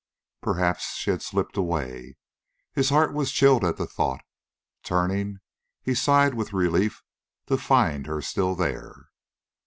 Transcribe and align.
Perhaps 0.41 0.95
she 0.95 1.11
had 1.11 1.21
slipped 1.21 1.55
away. 1.55 2.15
His 2.73 2.89
heart 2.89 3.13
was 3.13 3.31
chilled 3.31 3.63
at 3.63 3.77
the 3.77 3.85
thought; 3.85 4.21
turning, 4.81 5.41
he 5.83 5.93
sighed 5.93 6.33
with 6.33 6.53
relief 6.53 7.03
to 7.45 7.55
find 7.59 8.07
her 8.07 8.19
still 8.19 8.55
there. 8.55 9.11